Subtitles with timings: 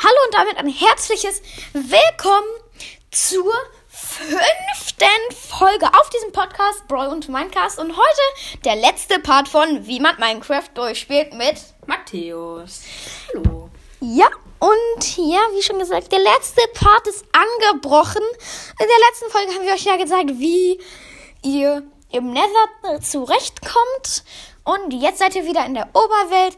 [0.00, 2.46] Hallo und damit ein herzliches Willkommen
[3.10, 3.52] zur
[3.88, 9.98] fünften Folge auf diesem Podcast Brawl und Minecast und heute der letzte Part von Wie
[9.98, 11.56] man Minecraft durchspielt mit
[11.86, 12.82] Matthäus.
[13.34, 13.70] Hallo.
[13.98, 14.28] Ja,
[14.60, 18.22] und ja, wie schon gesagt, der letzte Part ist angebrochen.
[18.78, 20.80] In der letzten Folge haben wir euch ja gesagt, wie
[21.42, 24.22] ihr im Nether zurechtkommt.
[24.62, 26.56] Und jetzt seid ihr wieder in der Oberwelt.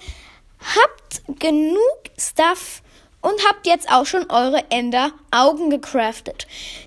[0.77, 2.83] Habt genug Stuff
[3.23, 6.47] und habt jetzt auch schon eure Ender-Augen gecraftet.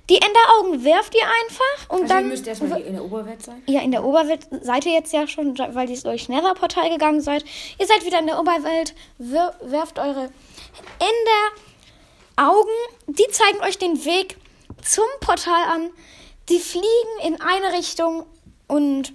[0.10, 2.24] Die Ender-Augen werft ihr einfach und Also dann.
[2.26, 3.62] ihr müsst erstmal in der Oberwelt sein.
[3.68, 7.46] Ja, in der Oberwelt seid ihr jetzt ja schon, weil ihr durch Nether-Portal gegangen seid.
[7.80, 10.30] Ihr seid wieder in der Oberwelt, werft eure
[11.00, 12.70] Ender-Augen.
[13.08, 14.38] Die zeigen euch den Weg
[14.84, 15.90] zum Portal an.
[16.50, 16.86] Die fliegen
[17.24, 18.26] in eine Richtung
[18.68, 19.14] und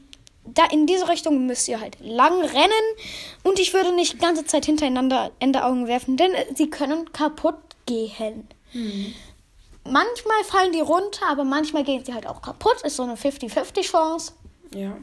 [0.54, 2.86] da in diese Richtung müsst ihr halt lang rennen.
[3.42, 8.48] Und ich würde nicht die ganze Zeit hintereinander Enderaugen werfen, denn sie können kaputt gehen.
[9.84, 12.82] Manchmal fallen die runter, aber manchmal gehen sie halt auch kaputt.
[12.82, 14.32] Ist so eine 50-50 Chance.
[14.74, 14.96] Ja.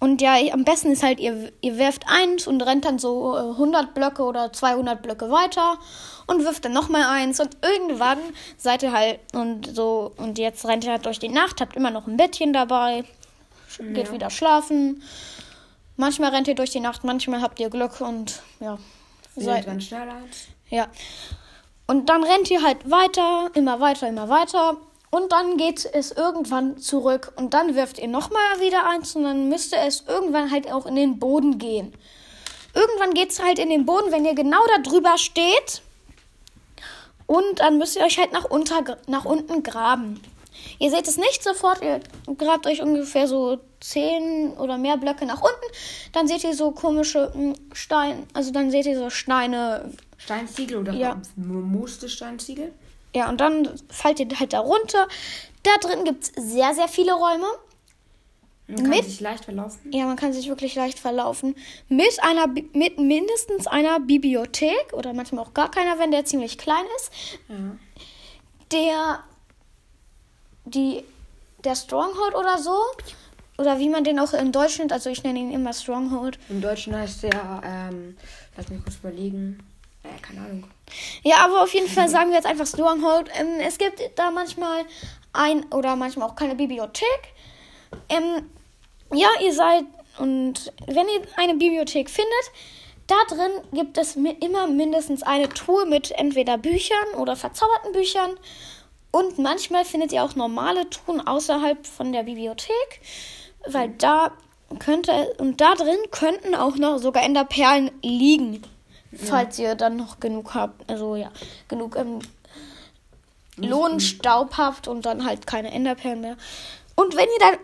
[0.00, 3.50] Und ja, am besten ist halt, ihr, ihr werft eins und rennt dann so äh,
[3.50, 5.78] 100 Blöcke oder 200 Blöcke weiter
[6.26, 7.40] und wirft dann nochmal eins.
[7.40, 8.18] Und irgendwann
[8.56, 11.90] seid ihr halt und so, und jetzt rennt ihr halt durch die Nacht, habt immer
[11.90, 13.04] noch ein Bettchen dabei,
[13.78, 14.12] geht Ja.
[14.12, 15.02] wieder schlafen.
[15.96, 18.78] Manchmal rennt ihr durch die Nacht, manchmal habt ihr Glück und ja.
[19.36, 20.48] Seid Seid, ganz schnell eins.
[20.70, 20.86] ja.
[21.86, 24.76] Und dann rennt ihr halt weiter, immer weiter, immer weiter.
[25.10, 27.32] Und dann geht es irgendwann zurück.
[27.36, 29.14] Und dann wirft ihr nochmal wieder eins.
[29.14, 31.92] Und dann müsste es irgendwann halt auch in den Boden gehen.
[32.74, 35.82] Irgendwann geht es halt in den Boden, wenn ihr genau da drüber steht.
[37.26, 40.20] Und dann müsst ihr euch halt nach, unter, nach unten graben.
[40.78, 42.00] Ihr seht es nicht sofort, ihr
[42.36, 45.66] grabt euch ungefähr so 10 oder mehr Blöcke nach unten.
[46.12, 47.32] Dann seht ihr so komische
[47.72, 51.20] Steine, also dann seht ihr so Steine, Steinziegel oder Ja.
[51.36, 52.72] mooste Steinziegel?
[53.14, 55.06] Ja, und dann fallt ihr halt da runter.
[55.62, 57.46] Da drin gibt es sehr, sehr viele Räume.
[58.66, 59.92] Man kann Mit- sich leicht verlaufen.
[59.92, 61.54] Ja, man kann sich wirklich leicht verlaufen.
[61.90, 66.84] Mit einer, mit mindestens einer Bibliothek oder manchmal auch gar keiner, wenn der ziemlich klein
[66.96, 67.10] ist.
[67.48, 67.54] Ja.
[68.72, 69.24] Der,
[70.64, 71.04] die,
[71.64, 72.76] der Stronghold oder so.
[73.56, 74.92] Oder wie man den auch in Deutsch nennt.
[74.92, 76.38] Also ich nenne ihn immer Stronghold.
[76.48, 78.16] Im Deutschen heißt der, ähm,
[78.56, 79.60] lass mich kurz überlegen.
[80.02, 80.64] Äh, keine Ahnung.
[81.22, 83.30] Ja, aber auf jeden Fall sagen wir jetzt einfach Stronghold.
[83.38, 84.84] Ähm, es gibt da manchmal
[85.32, 87.06] ein oder manchmal auch keine Bibliothek.
[88.08, 88.50] Ähm,
[89.12, 89.84] ja, ihr seid
[90.18, 92.50] und wenn ihr eine Bibliothek findet,
[93.06, 98.38] da drin gibt es immer mindestens eine Truhe mit entweder Büchern oder verzauberten Büchern.
[99.14, 103.00] Und manchmal findet ihr auch normale Truhen außerhalb von der Bibliothek,
[103.64, 104.32] weil da
[104.80, 108.62] könnte und da drin könnten auch noch sogar Enderperlen liegen,
[109.14, 111.30] falls ihr dann noch genug habt, also ja,
[111.68, 112.18] genug ähm,
[113.56, 116.36] Lohnstaub habt und dann halt keine Enderperlen mehr.
[116.96, 117.58] Und wenn ihr dann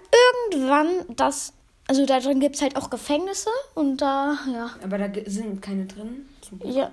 [0.52, 1.52] irgendwann das,
[1.88, 5.86] also da drin gibt es halt auch Gefängnisse und da, ja, Aber da sind keine
[5.86, 6.28] drin.
[6.62, 6.92] Ja,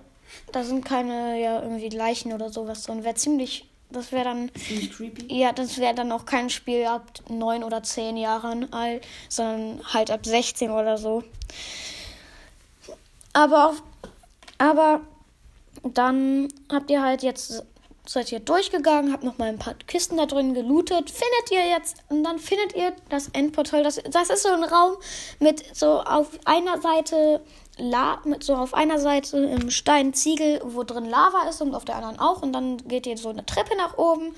[0.52, 3.04] da sind keine, ja, irgendwie Leichen oder sowas drin.
[3.04, 5.34] Wäre ziemlich, das wäre dann, Ziemlich creepy.
[5.34, 10.12] ja, das wäre dann auch kein Spiel ab neun oder zehn Jahren alt, sondern halt
[10.12, 11.24] ab 16 oder so.
[13.34, 13.76] Aber,
[14.58, 15.02] aber
[15.84, 17.64] dann habt ihr halt jetzt,
[18.10, 21.98] seid ihr durchgegangen, habt noch mal ein paar Kisten da drin gelootet, findet ihr jetzt,
[22.10, 23.84] und dann findet ihr das Endportal.
[23.84, 24.98] Das, das ist so ein Raum
[25.40, 27.42] mit so auf einer Seite
[27.80, 31.86] La mit so auf einer Seite im Stein Ziegel, wo drin Lava ist und auf
[31.86, 32.42] der anderen auch.
[32.42, 34.34] Und dann geht ihr so eine Treppe nach oben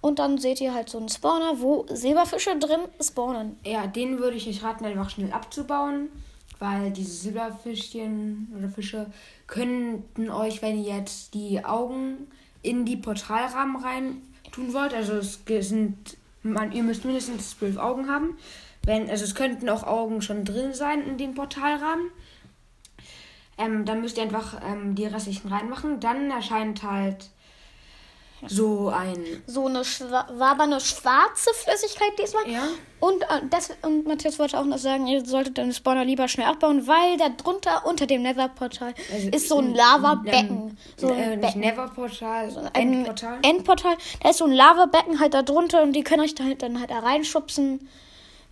[0.00, 3.58] und dann seht ihr halt so einen Spawner, wo Silberfische drin spawnen.
[3.64, 6.08] Ja, den würde ich euch raten, einfach schnell abzubauen.
[6.60, 9.06] Weil diese Silberfischchen oder Fische
[9.48, 12.28] könnten euch, wenn ihr jetzt die Augen
[12.64, 18.08] in die Portalrahmen rein tun wollt, also es sind, man, ihr müsst mindestens zwölf Augen
[18.08, 18.36] haben.
[18.84, 22.10] Wenn, also es könnten auch Augen schon drin sein in den Portalrahmen.
[23.56, 26.00] Ähm, dann müsst ihr einfach ähm, die restlichen reinmachen.
[26.00, 27.30] Dann erscheint halt
[28.48, 29.24] so ein.
[29.46, 32.48] So eine schwa wabernde schwarze Flüssigkeit diesmal.
[32.48, 32.62] Ja.
[33.00, 36.46] Und, äh, das, und Matthias wollte auch noch sagen, ihr solltet den Spawner lieber schnell
[36.46, 40.78] abbauen, weil da drunter unter dem Nether-Portal Also, ist so ein Lavabecken.
[40.96, 41.60] so äh, ein nicht Becken.
[41.60, 43.38] Neverportal, ein Endportal.
[43.42, 43.96] Endportal.
[44.22, 46.80] Da ist so ein Lavabecken halt da drunter und die können euch da halt dann
[46.80, 47.88] halt da reinschubsen,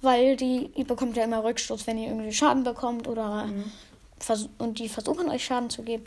[0.02, 3.48] weil die, ihr bekommt ja immer Rückstoß, wenn ihr irgendwie Schaden bekommt oder
[4.18, 6.04] vers und die versuchen euch Schaden zu geben.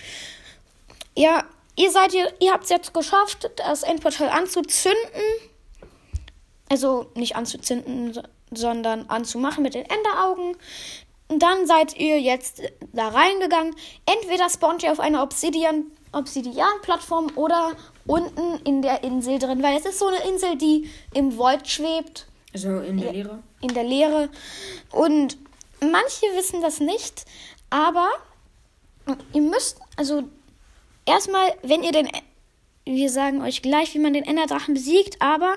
[1.18, 5.22] Ja, ihr seid ihr, ihr habt es jetzt geschafft, das Endportal anzuzünden.
[6.70, 10.56] Also nicht anzuzünden, so- sondern anzumachen mit den Enderaugen.
[11.28, 12.62] Und dann seid ihr jetzt
[12.94, 13.76] da reingegangen.
[14.06, 17.74] Entweder spawnt ihr auf einer Obsidian Obsidian-Plattform oder
[18.08, 22.26] unten in der Insel drin, weil es ist so eine Insel, die im Void schwebt.
[22.54, 23.44] Also in der Leere.
[23.62, 24.30] In der Leere.
[24.92, 25.38] Und
[25.82, 27.26] manche wissen das nicht,
[27.70, 28.08] aber
[29.34, 30.24] ihr müsst, also
[31.06, 32.10] erstmal, wenn ihr den,
[32.86, 35.56] wir sagen euch gleich, wie man den Enderdrachen besiegt, aber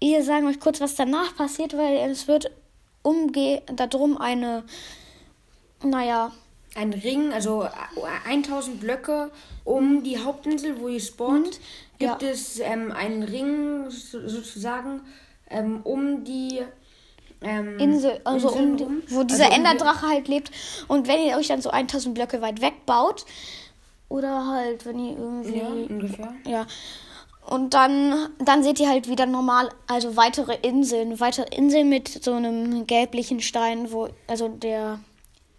[0.00, 2.50] wir sagen euch kurz, was danach passiert, weil es wird
[3.02, 4.64] umge darum eine,
[5.82, 6.32] naja,
[6.74, 7.68] ein Ring, also
[8.26, 9.30] 1000 Blöcke
[9.64, 11.60] um die Hauptinsel, wo ihr spawnt,
[11.98, 12.28] gibt Ja.
[12.28, 15.02] es ähm, einen Ring so- sozusagen
[15.48, 16.60] ähm, um die
[17.42, 20.50] ähm, Insel, also Insel um die, wo dieser Also um die- Enderdrache halt lebt.
[20.88, 23.24] Und wenn ihr euch dann so 1000 Blöcke weit wegbaut,
[24.14, 25.58] oder halt, wenn ihr irgendwie.
[25.58, 26.34] Ja, ungefähr.
[26.46, 26.66] Ja.
[27.46, 32.32] Und dann, dann seht ihr halt wieder normal, also weitere Inseln, weitere Inseln mit so
[32.32, 35.00] einem gelblichen Stein, wo, also der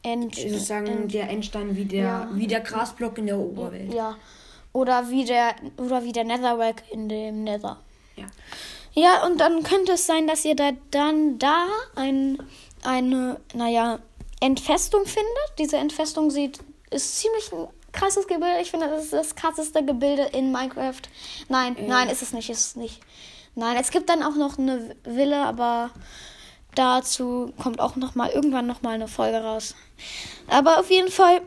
[0.02, 2.30] End, Sozusagen der Endstein wie der, Ja.
[2.34, 3.94] wie der Grasblock in der Oberwelt.
[3.94, 4.16] ja.
[4.74, 7.78] Oder wie der, oder wie der Netherrack in dem Nether.
[8.18, 8.26] Ja.
[8.94, 11.66] Ja, und dann könnte es sein, dass ihr da dann da
[11.96, 12.42] ein,
[12.84, 14.00] eine, naja,
[14.42, 15.50] Entfestung findet.
[15.60, 16.60] Diese Entfestung sieht,
[16.92, 17.52] ist ziemlich
[17.96, 18.60] krasses Gebilde.
[18.62, 21.02] Ich finde, das ist das krasseste Gebilde in Minecraft.
[21.50, 23.02] Nein, nein, ist es nicht, ist es nicht.
[23.56, 25.90] Nein, es gibt dann auch noch eine Villa, aber
[26.76, 29.76] dazu kommt auch noch mal irgendwann noch mal eine Folge raus.
[30.48, 31.42] Aber auf jeden Fall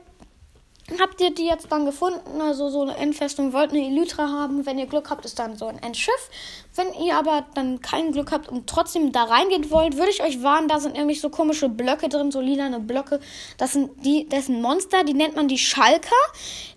[1.00, 4.64] habt ihr die jetzt dann gefunden, also so eine Endfestung, wollt eine Elytra haben.
[4.64, 6.30] Wenn ihr Glück habt, ist dann so ein Endschiff.
[6.74, 10.42] Wenn ihr aber dann kein Glück habt und trotzdem da reingehen wollt, würde ich euch
[10.42, 13.20] warnen, da sind nämlich so komische Blöcke drin, so lilane Blöcke.
[13.58, 16.16] Das sind die, das sind Monster, die nennt man die Schalker.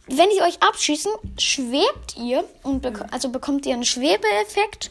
[0.08, 4.90] Wenn die euch abschießen, schwebt ihr und bek also bekommt ihr einen Schwebeeffekt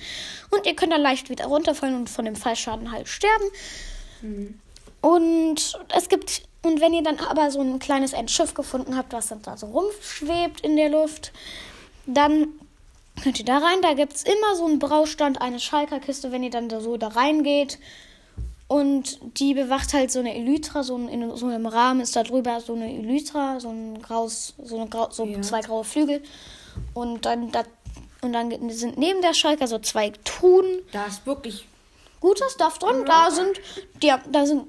[0.50, 3.50] und ihr könnt dann leicht wieder runterfallen und von dem Fallschaden halt sterben.
[5.02, 9.29] Und es gibt, und wenn ihr dann aber so ein kleines Endschiff gefunden habt, was
[9.29, 11.33] dann da so rumschwebt in der Luft,
[12.07, 12.49] dann
[13.23, 13.81] könnt ihr da rein.
[13.83, 17.09] Da gibt es immer so einen Braustand, eine Schalkerkiste, wenn ihr dann da so da
[17.09, 17.79] reingeht.
[18.69, 22.23] Und die bewacht halt so eine Elytra, so ein, in so einem Rahmen ist da
[22.23, 25.43] drüber so eine Elytra, so ein graues, so, eine grau, so Ja.
[25.43, 26.23] zwei graue Flügel.
[26.95, 27.65] Und dann, da,
[28.21, 31.67] und dann sind neben der Schalker so zwei Truhen Da ist wirklich
[32.21, 33.05] guter Stuff drin.
[33.06, 33.61] Da sind,
[34.03, 34.67] Dia da sind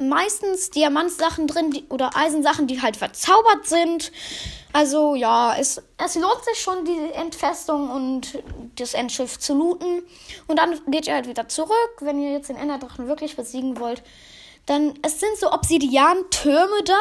[0.00, 4.12] meistens Diamantsachen drin die, oder Eisensachen, die halt verzaubert sind.
[4.72, 8.42] Also ja, es, es lohnt sich schon, die Entfestung und
[8.76, 10.02] das Endschiff zu looten.
[10.46, 14.02] Und dann geht ihr halt wieder zurück, wenn ihr jetzt den Enderdrachen wirklich besiegen wollt.
[14.66, 17.00] Dann, es sind so Obsidian-Türme da.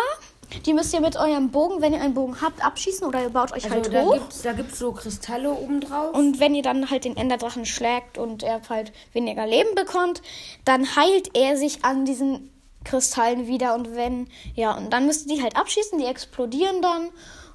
[0.66, 3.52] Die müsst ihr mit eurem Bogen, wenn ihr einen Bogen habt, abschießen oder ihr baut
[3.52, 4.14] euch Also halt da hoch.
[4.14, 6.16] gibt's, da gibt's so Kristalle oben drauf.
[6.16, 10.24] Und wenn ihr dann halt den Enderdrachen schlägt und er halt weniger Leben bekommt,
[10.66, 12.50] dann heilt er sich an diesen
[12.84, 13.76] Kristallen wieder.
[13.76, 17.10] Und wenn, ja, und dann müsst ihr die halt abschießen, die explodieren dann.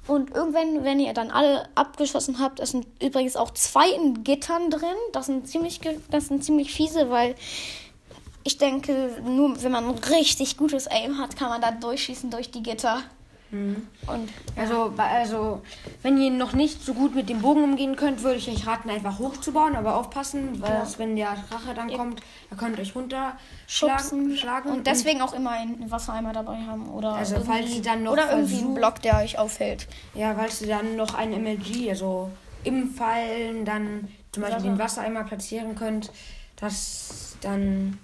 [0.07, 4.69] Und irgendwann, wenn ihr dann alle abgeschossen habt, es sind übrigens auch zwei in Gittern
[4.69, 4.95] drin.
[5.13, 5.79] Das sind ziemlich,
[6.11, 7.35] das sind ziemlich fiese, weil
[8.43, 12.61] ich denke, nur wenn man richtig gutes Aim hat, kann man da durchschießen durch die
[12.61, 13.01] Gitter.
[13.51, 15.61] Und Also, also,
[16.01, 18.89] wenn ihr noch nicht so gut mit dem Bogen umgehen könnt, würde ich euch raten,
[18.89, 24.35] einfach hochzubauen, aber aufpassen, weil das, wenn der Drache dann kommt, er könnt euch runterschlagen.
[24.35, 28.13] Schlagen und deswegen auch immer einen Wassereimer dabei haben oder Also, falls sie dann noch
[28.13, 29.87] oder irgendwie einen Block, der euch aufhält.
[30.13, 32.31] Ja, weil du dann noch ein MLG, also
[32.63, 34.69] im Fallen dann zum Beispiel Wasser.
[34.69, 36.11] den Wassereimer platzieren könnt,
[36.57, 37.99] dass dann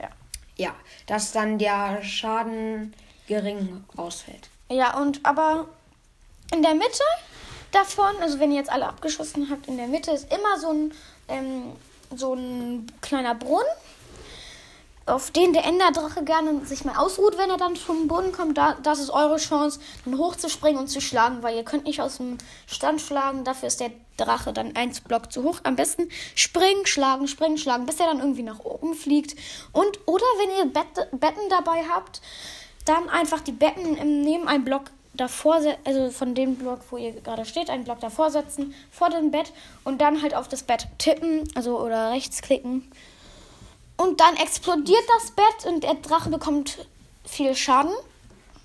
[0.00, 0.08] Ja.
[0.56, 0.74] ja,
[1.06, 2.92] dass dann der Schaden
[3.26, 4.50] gering ausfällt.
[4.74, 5.68] Ja, und aber
[6.52, 7.04] in der Mitte
[7.70, 10.92] davon, also wenn ihr jetzt alle abgeschossen habt, in der Mitte ist immer so ein,
[11.28, 11.72] ähm,
[12.16, 13.68] so ein kleiner Brunnen,
[15.06, 18.58] auf den der Enderdrache gerne sich mal ausruht, wenn er dann vom Boden kommt.
[18.58, 22.16] Da, das ist eure Chance, dann hochzuspringen und zu schlagen, weil ihr könnt nicht aus
[22.16, 23.44] dem Stand schlagen.
[23.44, 25.60] Dafür ist der Drache dann eins Block zu hoch.
[25.62, 29.38] Am besten springen, schlagen, springen, schlagen, bis er dann irgendwie nach oben fliegt.
[29.70, 32.20] Und oder wenn ihr Bett, Betten dabei habt,
[32.84, 37.12] dann einfach die Betten im, neben einem Block davor, also von dem Block, wo ihr
[37.12, 39.52] gerade steht, einen Block davor setzen, vor dem Bett
[39.84, 42.90] und dann halt auf das Bett tippen, also oder rechts klicken.
[43.96, 46.86] Und dann explodiert das Bett und der Drache bekommt
[47.24, 47.92] viel Schaden,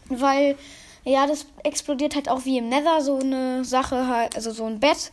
[0.09, 0.57] weil
[1.05, 4.79] ja, das explodiert halt auch wie im Nether so eine Sache halt, also so ein
[4.79, 5.11] Bett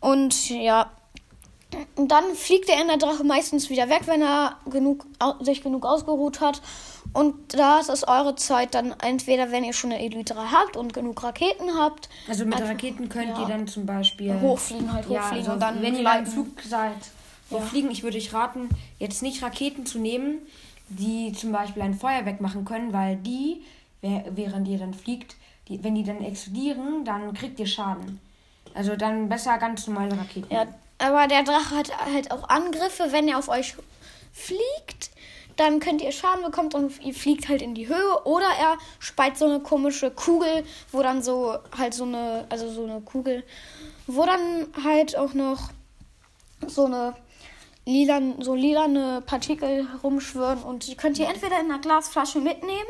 [0.00, 0.90] und ja,
[1.94, 5.06] und dann fliegt der Enderdrache meistens wieder weg, wenn er genug,
[5.40, 6.60] sich genug ausgeruht hat.
[7.12, 11.22] Und das ist eure Zeit dann entweder, wenn ihr schon eine Elytra habt und genug
[11.22, 13.40] Raketen habt, Also mit Einfach- Raketen könnt ja.
[13.42, 16.26] ihr dann zum Beispiel hochfliegen, halt Ja, hochfliegen also und dann wenn ihr gleiten.
[16.26, 16.92] Flug seid,
[17.50, 20.38] hochfliegen, ich würde euch raten, jetzt nicht Raketen zu nehmen,
[20.88, 23.62] die zum Beispiel ein Feuer wegmachen können, weil die,
[24.02, 25.34] während ihr dann fliegt,
[25.68, 28.20] die, wenn die dann explodieren, dann kriegt ihr Schaden.
[28.74, 30.52] Also dann besser ganz normale Raketen.
[30.54, 30.66] Ja,
[30.98, 33.74] aber der Drache hat halt auch Angriffe, wenn er auf euch
[34.32, 35.10] fliegt.
[35.60, 38.24] Dann könnt ihr Schaden bekommen und ihr fliegt halt in die Höhe.
[38.24, 42.84] Oder er speit so eine komische Kugel, wo dann so halt so eine, also so
[42.84, 43.44] eine Kugel,
[44.06, 45.68] wo dann halt auch noch
[46.66, 47.14] so eine
[47.84, 52.88] lilan, so lilane Partikel rumschwirren und die könnt ihr entweder in einer Glasflasche mitnehmen.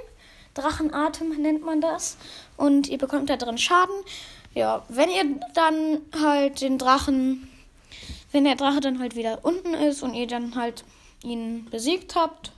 [0.54, 2.18] Drachenatem nennt man das.
[2.56, 3.96] Und ihr bekommt da drin Schaden.
[4.54, 7.48] Ja, wenn ihr dann halt den Drachen,
[8.30, 10.84] wenn der Drache dann halt wieder unten ist und ihr dann halt
[11.24, 12.52] ihn besiegt habt.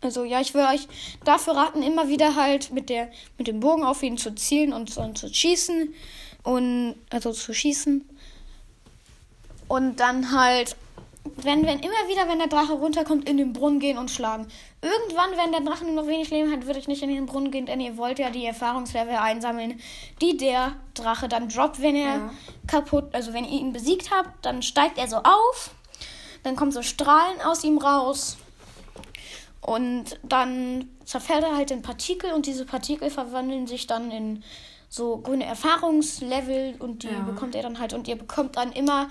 [0.00, 0.86] Also ja, ich will euch
[1.24, 4.96] dafür raten, immer wieder halt mit der mit dem Bogen auf ihn zu zielen und,
[4.98, 5.94] und zu schießen
[6.42, 8.06] und also zu schießen
[9.68, 10.76] und dann halt
[11.36, 14.46] wenn, wenn immer wieder, wenn der Drache runterkommt, in den Brunnen gehen und schlagen.
[14.82, 17.50] Irgendwann, wenn der Drache nur noch wenig Leben hat, würde ich nicht in den Brunnen
[17.50, 19.80] gehen, denn ihr wollt ja die Erfahrungslevel einsammeln,
[20.20, 22.30] die der Drache dann droppt, wenn er Ja.
[22.66, 25.70] kaputt, also wenn ihr ihn besiegt habt, dann steigt er so auf,
[26.42, 28.36] dann kommen so Strahlen aus ihm raus
[29.66, 34.44] und dann zerfällt er halt in Partikel und diese Partikel verwandeln sich dann in
[34.88, 37.20] so grüne Erfahrungslevel und die Ja.
[37.20, 39.08] bekommt ihr dann halt und ihr bekommt dann immer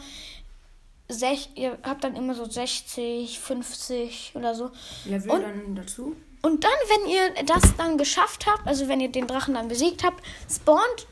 [1.09, 4.71] sech, ihr habt dann immer so 60, 50 oder so.
[5.05, 6.15] Level Und- dann dazu.
[6.41, 10.03] Und dann, wenn ihr das dann geschafft habt, also wenn ihr den Drachen dann besiegt
[10.03, 11.07] habt, spawnt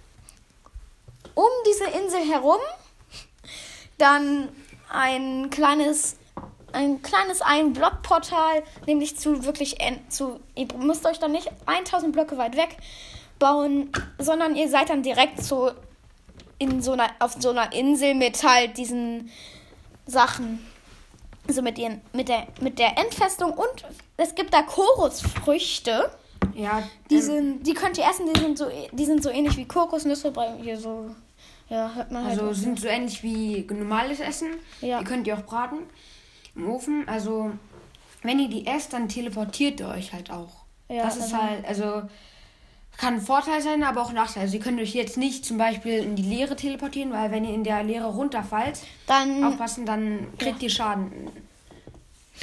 [1.36, 2.60] um diese Insel herum
[3.98, 4.50] dann
[4.90, 6.18] ein kleines
[6.74, 9.78] ein kleines Ein-Block-Portal, nämlich zu wirklich
[10.10, 12.78] zu ihr müsst euch dann nicht 1000 Blöcke weit weg
[13.40, 15.72] bauen, sondern ihr seid dann direkt so
[16.60, 19.32] in so einer auf so einer Insel mit halt diesen
[20.06, 20.60] Sachen
[21.48, 23.86] also mit, ihren, mit, der, mit der Endfestung und
[24.18, 26.10] es gibt da Chorusfrüchte.
[26.56, 29.58] Ja, Die, ähm, sind, die könnt ihr essen, die sind so, die sind so ähnlich
[29.58, 31.14] wie Kokosnüsse bei hier so.
[31.70, 32.40] Ja, hört man halt.
[32.40, 34.50] also sind so ähnlich wie normales Essen.
[34.82, 35.00] Ja.
[35.00, 35.80] Die könnt ihr auch braten
[36.56, 37.08] im Ofen.
[37.08, 37.52] Also
[38.24, 40.64] wenn ihr die esst, dann teleportiert ihr euch halt auch.
[40.90, 42.02] Ja, das ist also- halt, also
[42.98, 44.44] kann ein Vorteil sein, aber auch ein Nachteil.
[44.44, 47.54] Also ihr könnt euch jetzt nicht zum Beispiel in die Leere teleportieren, weil wenn ihr
[47.54, 51.12] in der Leere runterfallt, Dann, aufpassen, dann kriegt ihr Schaden.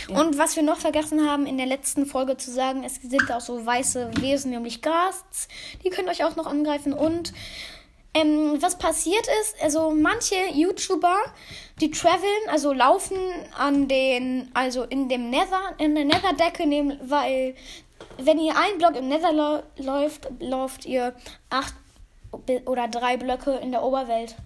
[0.09, 3.41] Und was wir noch vergessen haben, in der letzten Folge zu sagen, es sind auch
[3.41, 5.49] so weiße Wesen, nämlich Ghasts.
[5.85, 6.93] Die könnt euch auch noch angreifen.
[6.93, 7.33] Und
[8.15, 11.17] ähm, was passiert ist, also manche YouTuber,
[11.81, 13.19] die traveln, also laufen
[13.57, 17.55] an den, also in dem Nether, in der Netherdecke, nehmen, weil
[18.17, 21.15] wenn ihr einen Block im Nether lau- läuft, lauft ihr
[21.51, 21.75] acht
[22.67, 24.37] oder drei Blöcke in der Oberwelt.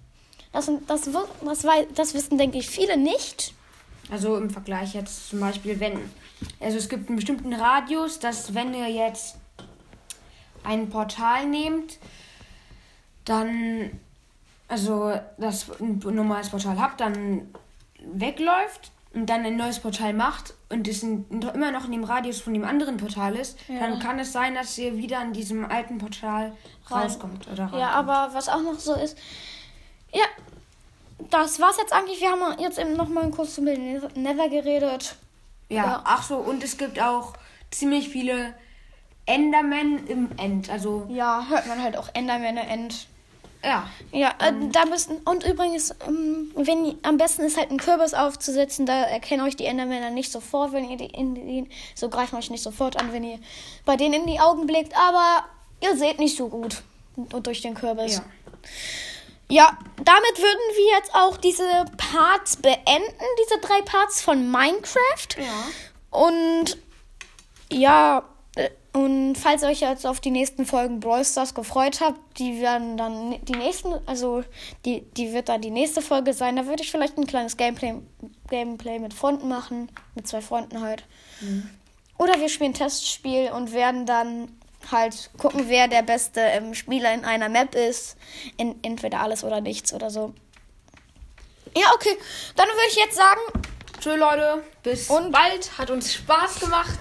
[0.51, 1.09] Das, das,
[1.43, 1.65] das,
[1.95, 3.53] das wissen, denke ich, viele nicht.
[4.11, 6.11] Also im Vergleich jetzt zum Beispiel, wenn.
[6.59, 9.35] Also es gibt einen bestimmten Radius, dass wenn ihr jetzt
[10.63, 11.97] ein Portal nehmt,
[13.25, 13.91] dann.
[14.69, 17.53] Also das ein normales Portal habt, dann
[17.99, 22.53] wegläuft und dann ein neues Portal macht und es immer noch in dem Radius von
[22.53, 23.79] dem anderen Portal ist, Ja.
[23.81, 26.53] dann kann es sein, dass ihr wieder an diesem alten Portal
[26.89, 27.47] rauskommt.
[27.51, 29.15] Oder Ja, aber was auch noch so ist.
[30.11, 30.25] Ja,
[31.29, 32.19] das war's jetzt eigentlich.
[32.19, 35.17] Wir haben jetzt eben noch mal kurz über Nether geredet.
[35.69, 36.01] Ja, Ja.
[36.05, 37.33] ach so, und es gibt auch
[37.69, 38.55] ziemlich viele
[39.27, 40.69] Endermen im End.
[40.69, 43.07] Also, Ja, hört man halt auch Enderman End.
[43.63, 43.89] Ja.
[44.11, 45.17] Ja, äh, da müssen.
[45.25, 49.65] Und übrigens, ähm, wenn am besten ist halt ein Kürbis aufzusetzen, da erkennen euch die
[49.65, 51.69] Endermänner nicht sofort, wenn ihr die in die.
[51.95, 53.39] So greifen euch nicht sofort an, wenn ihr
[53.85, 55.45] bei denen in die Augen blickt, aber
[55.81, 56.83] ihr seht nicht so gut.
[57.15, 58.17] Und durch den Kürbis.
[58.17, 58.23] Ja.
[59.49, 65.37] Ja, damit würden wir jetzt auch diese Parts beenden, diese drei Parts von Minecraft.
[65.37, 66.17] Ja.
[66.17, 66.77] Und
[67.71, 68.23] ja,
[68.93, 72.95] und falls ihr euch jetzt auf die nächsten Folgen Brawl Stars gefreut habt, die werden
[72.95, 74.43] dann die nächsten, also
[74.85, 76.55] die, die wird dann die nächste Folge sein.
[76.55, 77.95] Da würde ich vielleicht ein kleines Gameplay,
[78.49, 81.03] Gameplay mit Freunden machen, mit zwei Freunden halt.
[82.19, 84.49] Oder wir spielen Testspiel und werden dann
[84.91, 88.15] halt gucken, wer der beste ähm, Spieler in einer Map ist.
[88.57, 90.33] In, entweder alles oder nichts oder so.
[91.75, 92.15] Ja, okay.
[92.55, 93.41] Dann würde ich jetzt sagen,
[93.99, 94.63] Tschö, Leute.
[94.83, 95.77] Bis Und- bald.
[95.77, 96.99] Hat uns Spaß gemacht.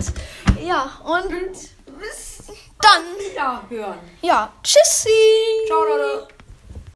[0.65, 1.72] ja, und Und
[2.03, 2.43] bis
[2.81, 4.01] dann, wieder hören.
[4.23, 5.09] ja, tschüssi.
[5.69, 6.29] Ciao, Leute.